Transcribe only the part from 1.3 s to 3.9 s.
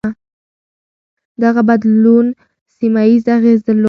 دغه بدلون سيمه ييز اغېز درلود.